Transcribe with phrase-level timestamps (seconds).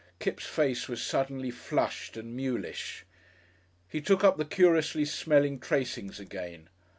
[0.17, 3.05] Kipps' face was suddenly flushed and mulish.
[3.87, 6.69] He took up the curiously smelling tracings again.